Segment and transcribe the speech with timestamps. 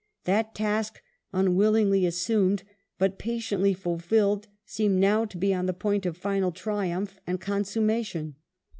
[0.23, 0.99] That task,
[1.31, 2.63] unwillingly assumed
[2.97, 7.63] but patiently fulfilled, seemed now to be on the point of final triumph and con
[7.63, 8.33] summation.